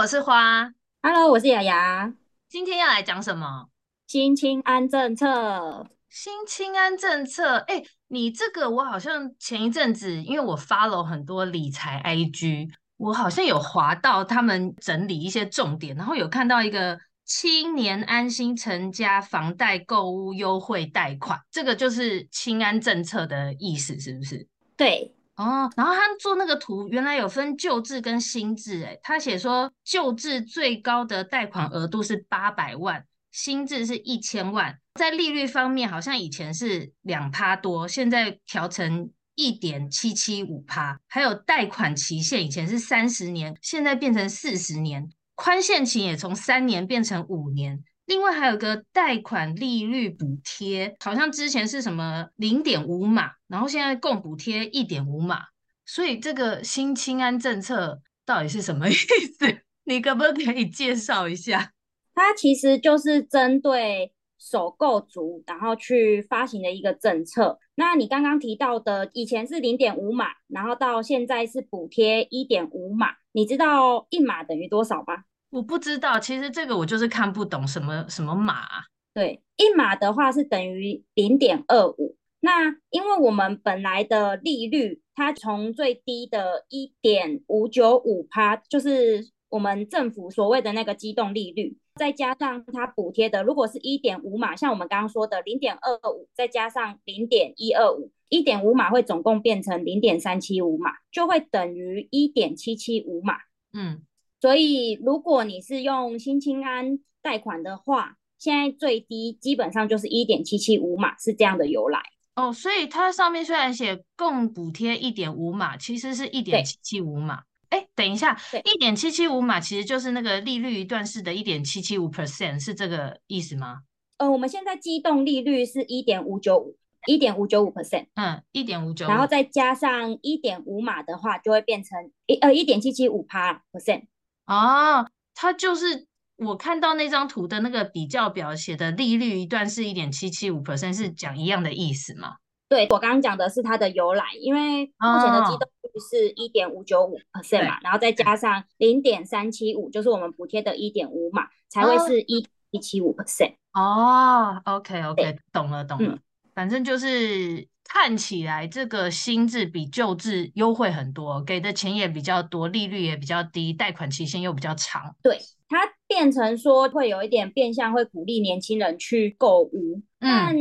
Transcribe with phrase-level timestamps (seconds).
[0.00, 0.72] 我是花
[1.02, 2.14] ，Hello，我是雅雅。
[2.48, 3.68] 今天要来讲什么？
[4.06, 5.90] 新青安政策。
[6.08, 24.48] 新青安政策，哎、欸，你这个我好像前一阵子，因为我 follow 很多理财 IG，我好像有划到他们整理一些重点，然后有看到一个青年安心成家房贷购屋优惠贷款，这个就是青安政策的意思，是不是？
[24.78, 25.14] 对。
[25.40, 47.82] 哦，然后他做那个图，原来有分旧制跟新制，诶，他写说旧制最高的贷款额度是八百万，新制是一千万，在利率方面好像以前是两趴多，现在调成一点七七五趴，还有贷款期限以前是三十年，现在变成四十年，宽限期也从三年变成五年。
[48.10, 55.42] 另外还有个贷款利率补贴，好像之前是什么零点五码，然后现在共补贴一点五码，
[55.86, 59.60] 所以这个新青安政策到底是什么意思？
[59.84, 61.70] 你可不可以介绍一下？
[62.12, 67.60] 它其实就是针对首购族，然后去发行的一个政策。
[67.76, 75.22] 那你刚刚提到的，以前是零点五码，然后到现在是补贴一点五码，你知道一码等于多少吗？
[75.50, 78.84] 我不知道，其实这个我就是看不懂什么什么码啊。
[79.12, 82.16] 对，一码的话是等于零点二五。
[82.38, 103.34] 那因为我们本来的利率，它从最低的一点五九五趴，就是我们政府所谓的那个机动利率，再加上它补贴的，如果是一点五码，像我们刚刚说的零点二五，再加上零点一二五，一点五码会总共变成零点三七五码，就会等于一点七七五码。
[103.72, 104.02] 嗯。
[104.40, 112.00] 所以，如果你是用新青安贷款的话，现在最低基本上就是一点七七五码，是这样的由来。
[112.36, 117.42] 哦，所以它上面虽然写共补贴一点五码，其实是一点七七五码。
[117.68, 123.80] 哎，等一下，一点七七五码其实就是那个利率一段式的一点七七五 percent，是这个意思吗？
[124.16, 126.76] 呃，我们现在机动利率是一点五九五，
[127.06, 128.06] 一点五九五 percent。
[128.14, 134.04] 嗯，一点五九，然后再加上一点五码的话，就会变成一呃一点七七五趴 percent。
[134.50, 136.06] 哦，它就是
[136.36, 142.34] 我看到那张图的那个比较表写的利率一段是一点七七五 percent，是讲一样的意思吗？
[142.68, 153.54] 对，我刚刚讲的是它的由来，因为目前的机动利率是一点五九五 percent 嘛，然后再加上零点三七五，就是我们补贴的一点五嘛，才会是一一七五 percent。
[153.72, 156.18] 哦，OK OK，懂了懂了，嗯，
[156.54, 157.68] 反正就是。
[157.92, 165.16] 看起来这个新制比旧制优惠很多，给的钱也比较多，利率也比较低，贷款期限又比较长。
[165.24, 165.36] 对，
[165.68, 170.56] 它变成说会有一点变相，会鼓励年轻人去购物，嗯，但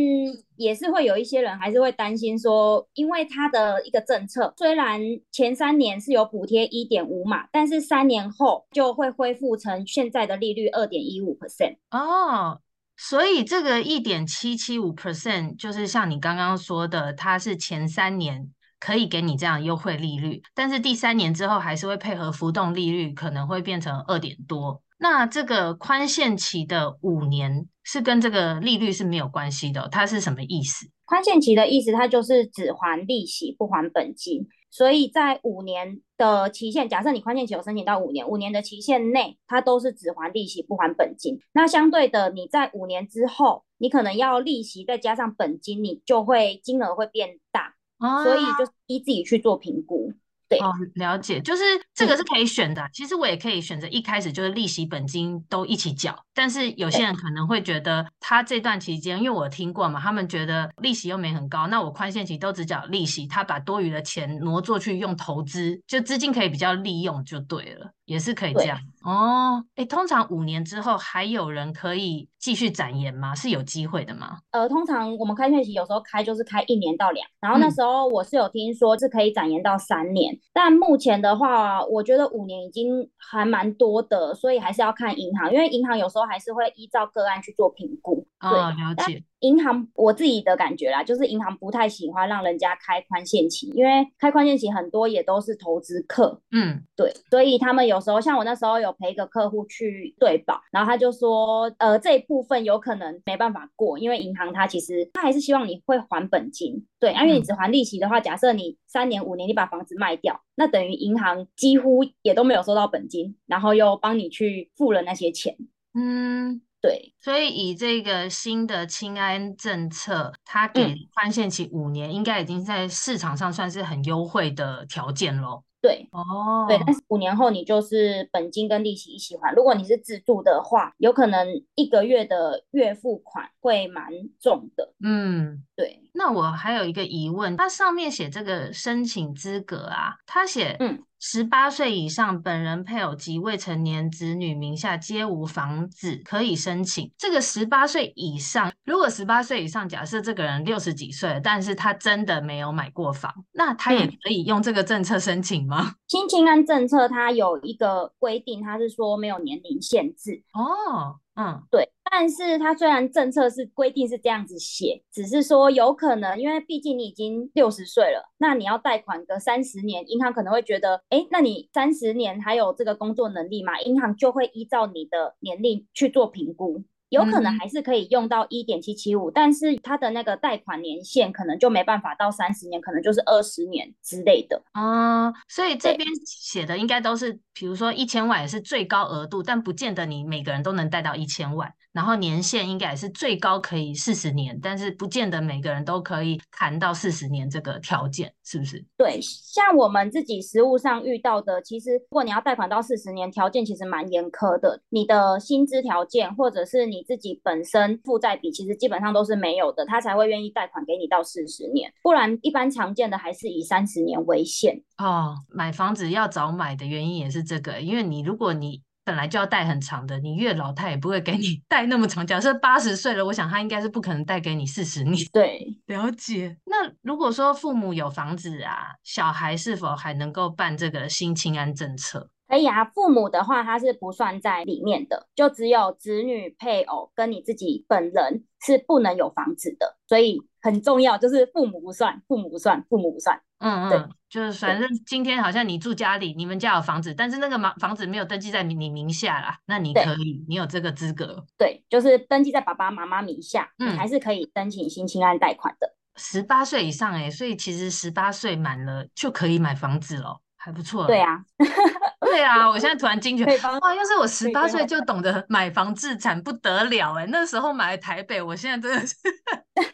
[0.58, 5.00] 也是会有一些人还是会担心说，因为它的一个政策，虽然
[5.32, 11.76] 前三年是有补贴一点五码，但是三年后就会恢复成现在的利率二点一五 percent。
[11.92, 12.60] 哦。
[13.02, 24.84] 所以这个一点七七五 percent 就是像你刚刚说的，它是前三年可以给你这样优惠利率，但是第三年之后还是会配合浮动利率，可能会变成二点多。
[24.98, 30.86] 那这个宽限期的五年是跟这个利率是没有关系的，它是什么意思？
[31.06, 41.40] 宽限期的意思，它就是只还利息不还本金，所以在五年的期限，假设你宽限期有申请到五年，五年的期限内，它都是只还利息不还本金。
[41.54, 50.14] 那相对的，你在五年之后，你可能要利息再加上本金，你就会金额会变大，啊、所以就是依自己去做评估。
[50.50, 51.64] 对哦，了解，就是
[51.94, 52.90] 这个是可以选的。
[52.92, 67.92] 其实我也可以选择一开始就是利息本金都一起缴，但是有些人可能会觉得，他这段期间，因为我听过嘛，他们觉得利息又没很高，那我宽限期都只缴利息，他把多余的钱挪作去用投资，就资金可以比较利用就对了。
[68.10, 69.64] 也是可以这样哦。
[69.76, 73.36] 哎，通常五年之后还有人可以继续展延吗？
[73.36, 74.40] 是有机会的吗？
[74.50, 88.26] 呃，通常我们开券期有时候开就是开一年到两，然后那时候我是有听说是可以展延到三年，嗯、但目前的话，我觉得五年已经还蛮多的，所以还是要看银行，因为银行有时候还是会依照个案去做评估。
[88.40, 89.24] 哦，对了解。
[89.40, 115.56] 银行我自己的感觉啦，就是银行不太喜欢让人家开宽限期，因为开宽限期很多也都是投资客，嗯，对，所以他们有时候像我那时候有陪一个客户去对保，然后他就说，呃，这一部分有可能没办法过，因为银行它其实它还是希望你会还本金，对，因为你只还利息的话，假设你三年五年你把房子卖掉，那等于银行几乎也都没有收到本金，然后又帮你去付了那些钱，
[115.94, 116.62] 嗯。
[116.82, 125.66] 对，所以以这个新的清安政策，它给宽限期五年，应该已经在市场上算是很优惠的条件咯。
[125.82, 129.54] 对，哦，对，但是五年后你就是本金跟利息一起还。
[129.54, 134.10] 如果你是自住的话，有可能一个月的月付款会蛮
[134.40, 134.94] 重的。
[135.04, 136.02] 嗯，对。
[136.14, 141.04] 那我还有一个疑问，它上面写这个申请资格啊，它写嗯。
[141.20, 147.12] 十八岁以上，本人、配偶及未成年子女名下皆无房子可以申请。
[147.18, 155.96] 这个十八岁以上，如果十八岁以上，假设这个人六十几岁，但是他真的没有买过房，那他也可以用这个政策申请吗？
[156.08, 160.42] 新青安政策它有一个规定，它是说没有年龄限制。
[160.54, 161.90] 哦，嗯，对。
[162.12, 173.80] 但是它虽然政策是规定是这样子写，只是说有可能，因为毕竟你已经六十岁了，那你要贷款个三十年，银行可能会觉得，哎，那你三十年还有这个工作能力吗？
[173.82, 176.84] 银行就会依照你的年龄去做评估。
[177.10, 184.64] 有可能还是可以用到一点七七五，但是它的那个贷款年限可能就没办法到三十年，可能就是二十年之类的。
[184.74, 191.74] 啊、嗯，所以这边写的应该都是，比如说一千万也是最高额度，但不见得你每个人都能贷到一千万。
[191.92, 198.86] 然后年限应该也是最高可以四十年，但是不见得每个人都可以谈到四十年这个条件，是不是？
[198.96, 207.00] 对，像我们自己实务上遇到的，其实如果你要贷款到四十年，条件其实蛮严苛的，你的薪资条件或者是你。
[207.00, 214.84] 你自己本身负债比其实基本上都是没有的，他才会愿意贷款给你到四十年，不然一般常见的还是以三十年为限。
[214.98, 222.28] 哦，买房子要早买的原因也是这个，因为你如果你本来就要贷很长的，你越老他也不会给你 贷那么长。
[222.28, 225.26] 假设八十岁了，我想他应该是不可能贷给你四十年。
[225.34, 226.56] 对， 了解。
[226.66, 232.30] 那如果说父母有房子啊，小孩是否还能够办这个新青安政策？
[232.48, 243.42] 可以啊，父母的话他是不算在里面的，就只有子女、配偶跟你自己本人是不能有房子的，所以很重要，就是父母不算，父母不算，父母不算。
[243.60, 251.46] 嗯嗯，就是反正今天好像你住家里，你们家有房子，但是那个房房子没有登记在你你名下啦，那你可以，你有这个资格。
[251.58, 255.96] 对，就是登记在爸爸妈妈名下，嗯，还是可以申请新青安贷款的。
[256.16, 261.06] 十八岁以上哎，所以其实十八岁满了就可以买房子了，还不错。
[261.06, 261.44] 对啊。
[262.20, 263.96] 对啊，我现在突然惊觉，哇！
[263.96, 267.26] 要是我十八岁就懂得买房置产，不得了哎！
[267.28, 269.16] 那时候买台北，我现在真的是，
[269.74, 269.92] 但是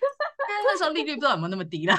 [0.66, 1.98] 那时候利率不知道有没有那么低了，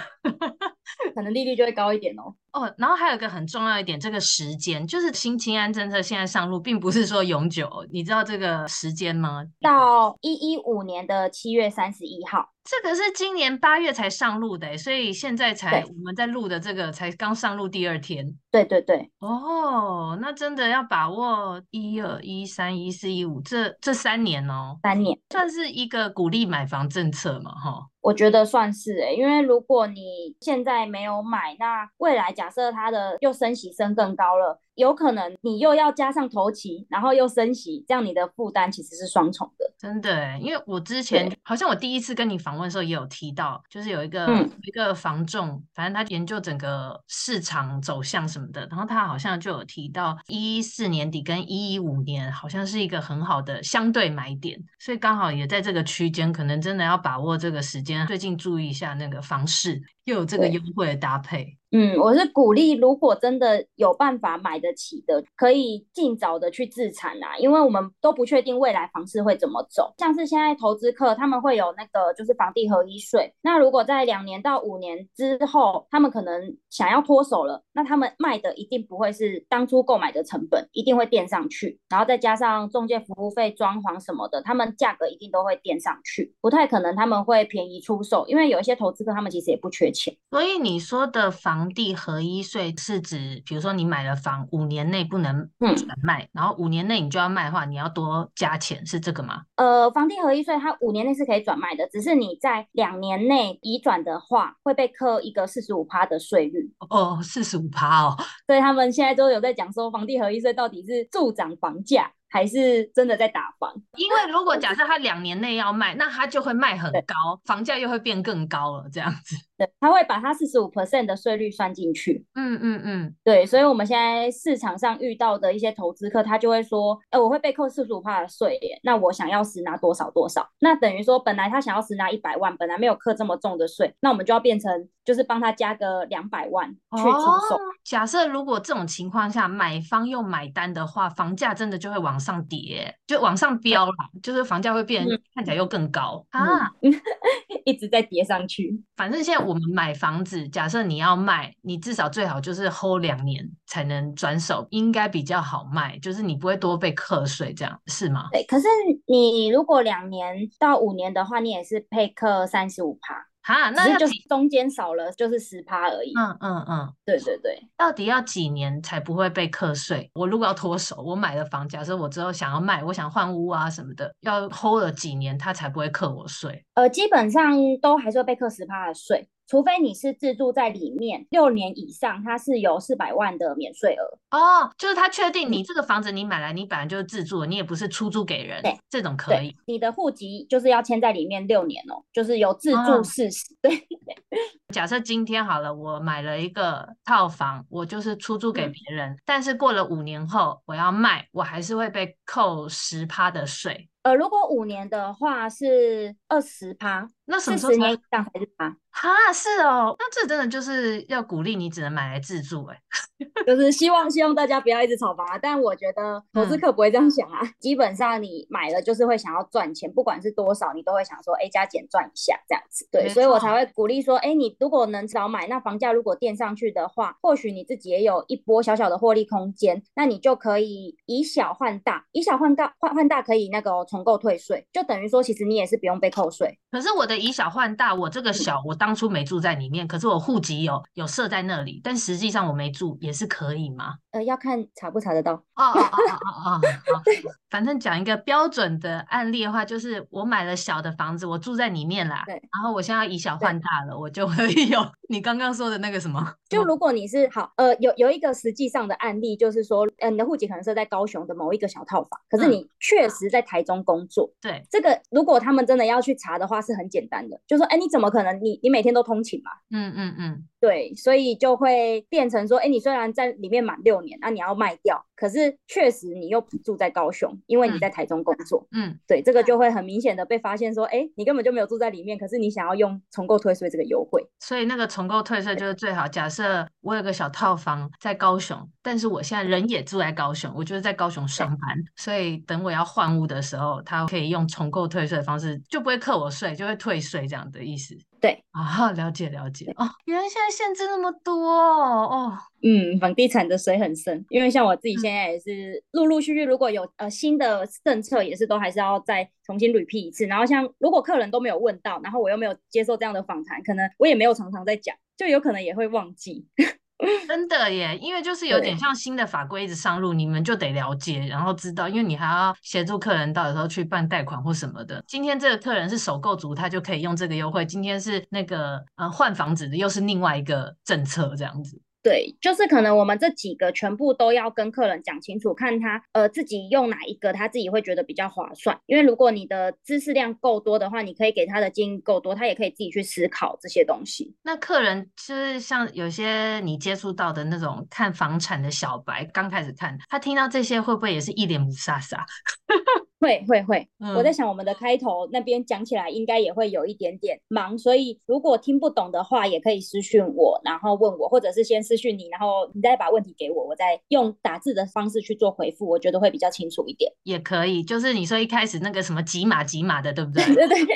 [1.16, 2.36] 可能利率就会高一点哦。
[2.56, 9.44] 哦，然后还有一个很重要一点，这个时间就是新清安政策现在上路，并不是说永久，你知道这个时间吗？
[9.60, 12.48] 到一一五年的七月三十一号。
[12.68, 18.26] 这个是今年八月才上路的，所以现在才我们在录的这个才刚上路第二天。
[18.50, 27.86] 对对对，哦，那真的要把握一二一三一四一五这这三年哦，三年算是一个鼓励买房政策嘛，哈。
[28.00, 39.72] 我觉得算是哎，因为如果你现在没有买，那未来假设它的又升息升更高了，有可能你又要加上投期，然后又升息，这样你的负担其实是双重的。
[39.78, 58.06] 真的，因为我之前好像我第一次跟你访问的时候也有提到，就是有一个、嗯、一个房仲，反正他研究整个市场走向什么的，然后他好像就有提到一四年底跟一一五年好像是一个很好的相对买点，所以刚好也在这个区间，可能真的要把握这个时间。
[58.06, 61.58] 最近注意一下那个房市，又有这个优惠的搭配。
[61.72, 69.92] 嗯，我是鼓励，如果真的有办法买得起的，可以尽早的去自产啦，因为我们都不确定未来房市会怎么走。
[69.98, 90.14] 像是现在投资客他们会有那个就是房地合一税，那如果在两年到五年之后，他们可能想要脱手了，那他们卖的一定不会是当初购买的成本，一定会垫上去，然后再加上中介服务费、装潢什么的，他们价格一定都会垫上去，不太可能他们会便宜出售，因为有一些投资客他们其实也不缺钱。
[90.30, 99.42] 所以你说的房地合一税是指，比如说你买了房五年内不能转卖，嗯、然后五年内你就要卖的话，你要多加钱，是这个吗？
[99.54, 106.70] 呃，房地合一税它五年内是可以转卖的，只是你在两年内移转的话，会被扣一个四十五趴的税率。
[106.90, 108.16] 哦，四十五趴哦。
[108.46, 113.72] 所以他们现在都有在讲说，房地合一税到底是助长房价，还是真的在打房？
[113.96, 119.36] 因为如果假设他两年内要卖，那他就会卖很高，房价又会变更高了，这样子。
[119.58, 122.24] 对，他会把他四十五 percent 的税率算进去。
[122.34, 130.46] 嗯嗯嗯，对，所以我们现在市场上遇到的一些投资客，他就会说，哎，我会被扣四十五趴的税耶，那我想要实拿多少多少？
[130.60, 134.70] 那等于说，本来他想要实拿一百万，本来没有课这么重的税，那我们就要变成
[135.06, 137.10] 就是帮他加个两百万去出
[137.48, 137.56] 售。
[137.56, 146.70] 哦，假设如果这种情况下，买方又买单的话，房价真的就会往上叠，就往上飙了，嗯、就是房价会变，嗯、看起来又更高啊，
[147.64, 148.78] 一直在叠上去。
[148.94, 149.45] 反正现在。
[149.46, 158.28] 我们买房子，假设你要卖，你至少最好就是 hold 两年才能转手，应该比较好卖，就是你不会多被课税，这样是吗？
[158.32, 158.66] 对，可是
[159.06, 163.26] 你如果两年到五年的话，你也是配课三十五趴。
[163.42, 166.12] 哈，那是就是中间少了就是十趴而已。
[166.18, 167.56] 嗯嗯嗯，对对对。
[167.76, 170.10] 到底要几年才不会被课税？
[170.14, 176.64] 我如果要脱手，我买了房，假设我之后想要卖，我想换屋啊什么的，要 hold 了几年，它才不会课我税？
[176.74, 179.28] 呃，基本上都还是会被课十趴的税。
[179.46, 184.70] 除非你是自住在里面六年以上，它是有四百万的免税额哦。
[184.76, 189.54] 就是他确定你这个房子你买来，你本来就是自住，你也不是出租给人，对，这种可以。
[189.66, 193.54] 你的户籍就是要签在里面六年哦，就是有自住事实。
[193.54, 193.88] 哦、 对，
[194.74, 203.88] 假设今天好了，我买了一个套房，我就是出租给别人，嗯、但是过了五年后我要卖，我还是会被扣十趴的税。
[204.06, 208.68] 呃，如果五年的话是二十趴，那什么时候才年以上才是趴？
[208.92, 212.80] 哈，是哦，那这真的就是要鼓励你只能买来自住哎，
[213.44, 215.36] 就是希望希望大家不要一直炒房啊。
[215.36, 222.88] 但我觉得投资客不会这样想啊，嗯、 基本上你买了就是会想要赚钱，不管是多少，你都会想说，哎，加减赚一下这样子。
[222.92, 233.84] 对，所以我才会鼓励说，哎，你如果能早买，那房价如果垫上去的话，或许你自己也有一波小小的获利空间，那你就可以以小换大，以小换大，换换大可以那个。
[233.96, 236.58] 重购退税，就等于说，其实你也是不用被扣税。
[236.70, 243.94] 可是我的以小换大，我这个小，我当初没住在里面，可是我户籍有有设在那里，但实际上我没住，也是可以吗？
[244.10, 245.32] 呃，要看查不查得到。
[245.32, 247.22] 哦哦哦哦哦，对，
[247.56, 252.22] 反正讲一个标准的案例的话，就是我买了小的房子，我住在里面啦。
[252.26, 252.34] 对。
[252.34, 256.34] 然后我现在要以小换大了，我就可以 有你刚刚说的那个什么？
[256.50, 264.26] 就如果你是好，呃，有有一个实际上的案例，就是说，呃，你的户籍可能是在高雄的某一个小套房，可是你确实在台中工作。
[264.26, 264.66] 嗯、对。
[264.70, 268.38] 这个如果他们真的要去查的话，是很简单的，就说，哎，你怎么可能？
[268.44, 269.50] 你你每天都通勤嘛？
[269.70, 270.44] 嗯嗯嗯。
[270.66, 278.66] 对，所以就会变成说，哎，你虽然在里面满六年，那你要卖掉，可是确实你又不住在高雄，因为你在台中工作。
[278.72, 284.20] 嗯，嗯对，这个就会很明显的被发现说，哎，你根本就没有住在里面，可是你想要用重购退税这个优惠。
[284.40, 286.08] 所以那个重购退税就是最好。
[286.08, 297.96] 假设我有个小套房在高雄，但是我现在人也住在高雄，我就是在高雄上班，所以等我要换屋的时候，他可以用重购退税的方式，就不会扣我税，就会退税这样的意思。
[298.20, 302.38] 对啊， 了解了解哦，原来现在限制那么多哦。
[302.62, 310.24] 嗯，房地产的水很深，因为像我自己现在也是陆陆续续，如果有呃新的政策，也是都还是要再重新 repeat 一次。
[310.26, 316.46] 然后像如果客人都没有问到，然后我又没有接受这样的访谈，可能我也没有常常在讲，就有可能也会忘记。
[317.28, 325.04] 真的耶，因为就是有点像新的法规一直上路，你们就得了解，然后知道，因为你还要协助客人到时候去办贷款或什么的。
[325.06, 331.78] 今天这个客人是首购族，他就可以用这个优惠；今天是那个呃换房子的，又是另外一个政策，这样子。
[332.06, 338.78] 对，就是可能我们这几个全部都要跟客人讲清楚，看他呃自己用哪一个，他自己会觉得比较划算。
[338.86, 344.32] 因为如果你的知识量够多的话，你可以给他的建议够多，他也可以自己去思考这些东西。
[344.44, 352.20] 那客人就是像有些你接触到的那种看房产的小白，刚开始看，他听到这些会不会也是一脸雾煞煞？
[353.18, 367.10] 会会会，嗯、我在想我们的开头那边讲起来应该也会有一点点忙，所以如果听不懂的话，也可以私讯我，然后问我，或者是先私讯你，然后你再把问题给我，我再用打字的方式去做回复，我觉得会比较清楚一点。
[367.22, 370.44] 也可以，就是你说一开始那个什么几码几码的，对不对？
[370.54, 370.86] 对 对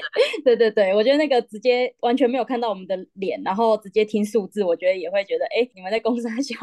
[0.44, 6.54] 对对对，我觉得那个直接完全没有看到我们的脸，然后直接听数字，我觉得也会觉得，哎，你们在公司还小，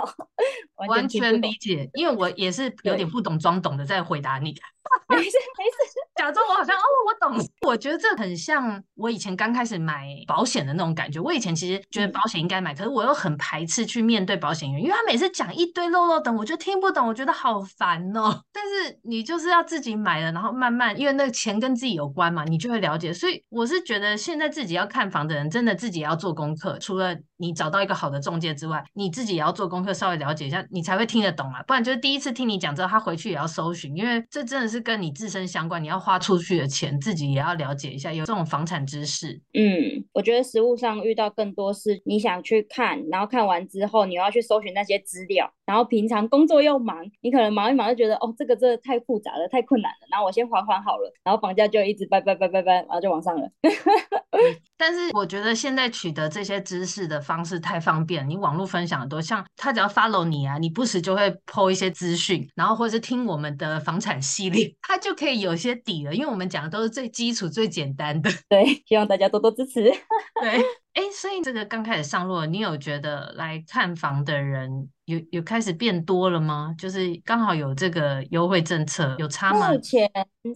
[0.88, 4.54] 完全，理解，因为我也是有点不懂装懂的在回答你。
[5.10, 5.38] 没事事，
[6.16, 7.48] 假装我好像哦，我懂。
[7.62, 11.20] 我觉得这很像我以前刚开始买保险的那种感觉。
[11.20, 18.42] 我以前其实觉得保险应该买，可是我又很排斥去面对保险员，因为他每次讲一堆漏漏等，我就听不懂，我觉得好烦哦。
[18.52, 23.14] 但是你就是要自己买了，然后慢慢，因为那个钱跟自己有关嘛，你就会了解。
[23.14, 26.78] 所以我是觉得现在自己要看房的人，真的自己要做功课。
[26.80, 31.62] 除了你找到一个好的中介之外，你自己也要做功课，稍微了解一下，你才会听得懂啊。
[31.68, 39.42] 不然就是第一次听你讲之后，他回去也要搜寻，因为这真的是跟你自身相关，你要花出去的钱，自己也要了解一下，有这种房产知识。
[39.54, 53.48] 嗯，我觉得实物上遇到更多是你想去看，然后看完之后你要去搜寻那些资料，然后平常工作又忙，你可能忙一忙就觉得哦，这个真的太复杂了，太困难了，然后我先缓缓好了，然后房价就一直拜拜拜拜拜，然后就往上了。
[54.78, 68.30] 但是我觉得现在取得这些知识的方式太方便，你网络分享的多，像他只要 follow 你啊，你不时就会 po 一些资讯，然后或者是听我们的房产系列， 他就可以有些底了，因为我们讲的都是最基础、最简单的。
[68.48, 69.84] 对，希望大家多多支持。
[70.42, 70.64] 对，
[70.98, 76.74] 哎，所以这个刚开始上路，你有觉得来看房的人有有开始变多了吗？
[76.76, 79.72] 就是刚好有这个优惠政策，有差吗？
[79.72, 80.10] 目前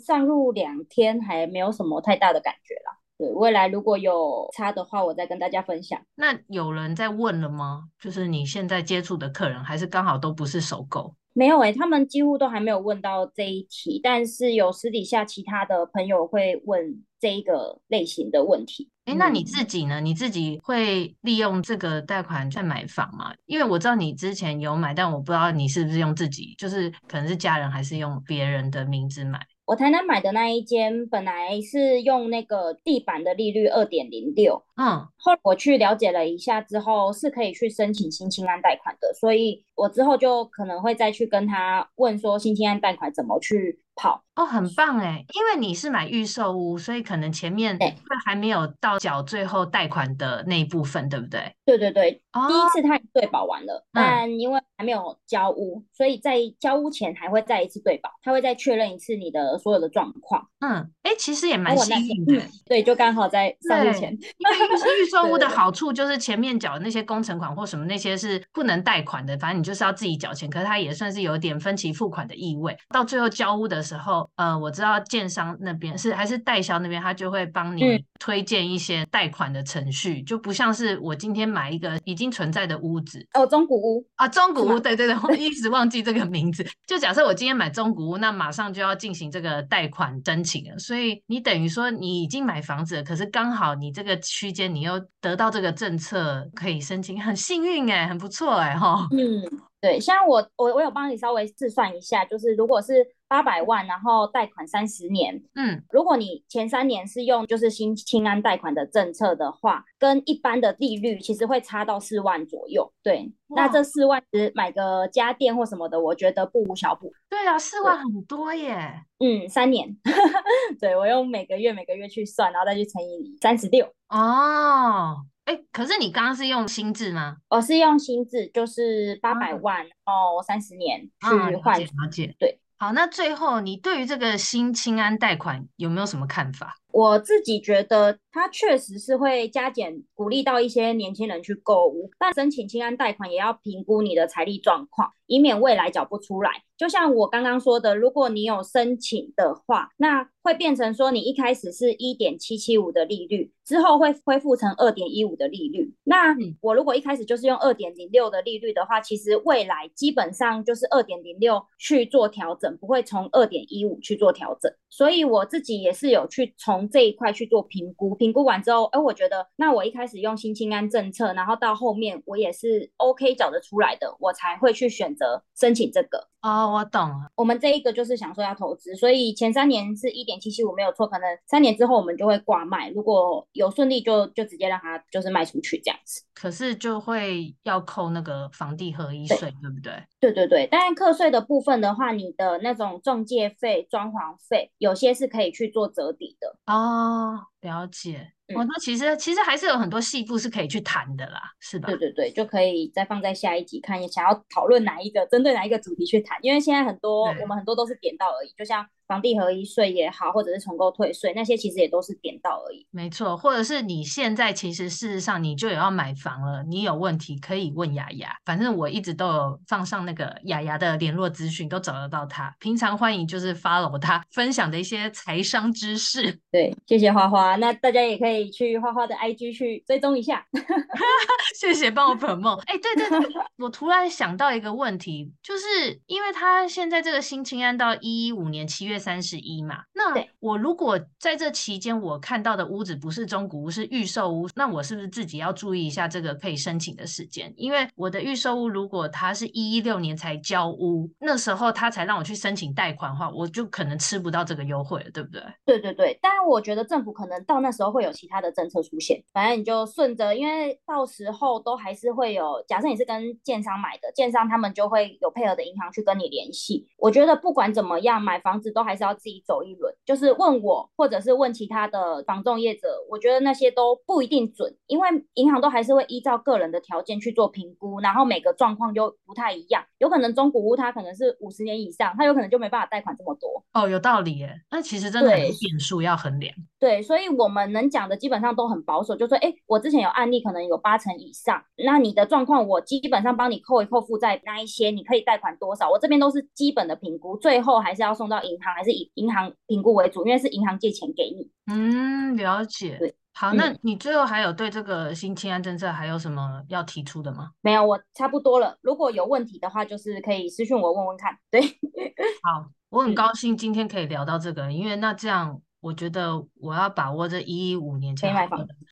[0.04, 2.98] 上路两天还没有什么太大的感觉啦。
[3.20, 6.02] 对，未来如果有差的话，我再跟大家分享。
[6.16, 7.84] 那有人在问了吗？
[8.00, 11.14] 就是你现在接触的客人，还是刚好都不是首购？
[11.34, 18.90] 没有诶、欸，他们几乎都还没有问到这一题，但是有私底下其他的朋友会问这一个类型的问题。
[19.06, 20.00] 诶，那你自己呢？
[20.00, 23.34] 你自己会利用这个贷款在买房吗？
[23.48, 29.40] 因为我知道你之前有买，但我不知道你是不是用自己，就是可能是家人还是用别人的名字买。
[29.66, 44.24] 我台南买的那一间，本来是用那个地板的利率二点零六，嗯，后来我去了解了一下之后，是可以去申请新青安贷款的，所以我之后就可能会再去跟他问说新青安贷款怎么去跑。
[44.34, 47.94] 哦，很棒哎，因为你是买预售屋，所以可能前面会
[48.26, 51.54] 还没有到缴最后贷款的那一部分，对不对？
[51.66, 60.48] 对对对，哦、第一次他对保完了，但因为还没有交屋，嗯、所以在交屋前还会再一次对保，他会再确认一次你的所有的状况。
[60.62, 64.14] 嗯，哎，其实也蛮幸运的，对，就刚好在上路前。
[64.14, 72.76] 因为预售屋的好处就是前面缴的那些工程款或什么那些是不能贷款的，反正你就是要自己缴钱，可是它也算是有点分期付款的意味。
[72.90, 74.30] 到最后交屋的时候。
[74.36, 86.66] 呃，我知道建商那边是还是代销那边，他就会帮你推荐一些贷款的程序，嗯、就不像是我今天买一个已经存在的屋子哦，中古屋啊，中古屋，对对对，我 一直忘记这个名字。
[86.88, 99.08] 就假设我今天买中古屋，那马上就要进行这个贷款申请了，所以你等于说你已经买房子了，可是刚好你这个区间你又得到这个政策可以申请，很幸运哎，很不错哎哈。
[99.12, 99.62] 嗯。
[99.82, 102.94] 对，像我我我有帮你稍微试算一下，就是如果是
[103.32, 112.92] 八百万，然后贷款三十年，嗯，如果你前三年是用就是新青安贷款的政策的话，跟一般的利率其实会差到四万左右。
[113.02, 117.14] 对，那这四万只买个家电或什么的，我觉得不无小补。
[117.30, 119.06] 对啊，四万很多耶。
[119.20, 119.96] 嗯，三年，
[120.82, 123.86] 对，我用每个月每个月去算，然后再去乘以三十六。
[124.10, 125.16] 哦。
[125.46, 127.38] 哎，可是你刚刚是用新制吗？
[127.50, 131.80] 我是用新制，就是八百万，然后三十年去换。
[131.80, 132.36] 了解，了解。
[132.38, 136.81] 对，好，那最后你对于这个新青安贷款有没有什么看法？
[136.94, 146.52] 我自己觉得它确实是会加减鼓励到一些年轻人去购物，但申请清安贷款也要评估你的财力状况，以免未来缴不出来。
[146.78, 155.94] 就像我刚刚说的，如果你有申请的话，那会变成说你一开始是一点七七五的利率，之后会恢复成二点一五的利率。
[156.04, 164.74] 那我如果一开始就是用二点零六的利率的话，其实未来基本上就是二点零六去做调整，不会从二点一五去做调整。
[164.90, 176.28] 所以我自己也是有去从这一块去做评估，评估完之后，哎，我觉得那我一开始用新青安政策，然后到后面我也是 OK 找得出来的，我才会去选择申请这个。
[176.42, 177.30] 哦，我懂了。
[177.36, 186.24] 我们这一个就是想说要投资，所以前三年是一点七七五没有错，可能三年之后我们就会挂卖，如果有顺利就就直接让它就是卖出去这样子。
[186.34, 190.04] 可是就会要扣那个房地合一税，对，对不对？
[190.20, 196.58] 对对对，当然课税的部分的话，你的那种中介费、装潢费，有些是可以去做折抵的。
[196.72, 198.34] 哦，了解。
[198.54, 201.88] 我说、嗯、其实其实还是有很多细部是可以去谈的啦，是吧？
[201.88, 206.38] 对对对，就可以再放在下一集看，想要讨论哪一个，针对哪一个主题去谈。
[206.42, 212.86] 因为现在很多我们很多都是点到而已，就像房地合一税也好，或者是重购退税，那些其实也都是点到而已。
[212.92, 222.54] 没错，或者是你现在其实事实上你就有要买房了，你有问题可以问雅雅，反正我一直都有放上那个雅雅的联络资讯，都找得到她。
[222.60, 226.38] 平常欢迎就是 follow 她分享的一些财商知识。
[226.52, 227.51] 对，谢谢花花。
[227.56, 230.46] 那大家也可以去花花的 IG 去追踪一下。
[231.56, 232.60] 谢谢帮我 promote。
[232.62, 247.54] 哎，对对对，我突然想到一个问题，就是因为他现在这个新青安到一一五年七月三十一嘛，那我如果在这期间我看到的屋子不是中古屋，是预售屋，那我是不是自己要注意一下这个可以申请的时间？
[247.58, 255.42] 因为我的预售屋如果他是一一六年才交屋，那时候他才让我去申请贷款的话，我就可能吃不到这个优惠了，对不对？
[255.66, 266.88] 对对对，当然我觉得政府可能到那时候会有其他的政策出现，反正你就顺着，因为到时候都还是会有，假设你是跟建商买的，建商他们就会有配合的银行去跟你联系。
[266.98, 283.64] 我觉得不管怎么样，买房子都还是要自己走一轮，就是问我，或者是问其他的房仲业者，我觉得那些都不一定准，因为银行都还是会依照个人的条件去做评估，然后每个状况就不太一样，有可能中古屋它可能是五十年以上，它有可能就没办法贷款这么多。
[283.74, 286.54] 哦，有道理耶，那其实真的很变数要衡量。
[286.82, 301.52] 对，所以我们能讲的基本上都很保守，就说，哎，我之前有案例，可能有八成以上，那你的状况我基本上帮你扣一扣负债那一些，你可以贷款多少，我这边都是基本的评估，最后还是要送到银行，还是以银行评估为主，因为是银行借钱给你。
[301.72, 302.98] 嗯，了解。
[302.98, 307.52] 对，好，那你最后还有对这个新青安政策还有什么要提出的吗？
[307.62, 308.76] 没有，我差不多了。
[308.82, 311.38] 如果有问题的话，就是可以私信我问问看。
[311.52, 315.62] 对，好，我很高兴今天可以聊到这个，因为那这样。
[315.82, 318.34] 我觉得我要把握这一一五年前，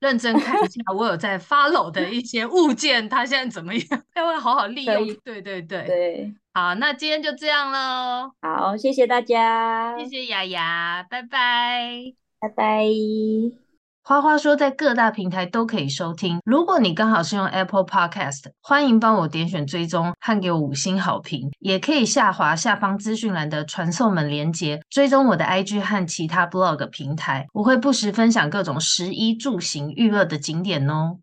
[0.02, 3.86] 认真看一下我有在 follow 的一些物件，它现在怎么样？
[4.16, 5.06] 要不要好好 利用？
[5.24, 8.32] 对对对对，好，那今天就这样喽。
[8.42, 13.69] 好，谢谢大家，谢谢雅雅，拜拜，拜拜。
[14.10, 16.40] 花花说，在各大平台都可以收听。
[16.44, 21.52] 如果你刚好是用 Apple Podcast，欢迎帮我点选追踪和给我五星好评。
[21.60, 27.46] 也可以下滑下方资讯栏的传送门连接，追踪我的 IG 和其他 Blog 平台。
[27.54, 31.20] 我会不时分享各种食衣住行娱乐的景点哦。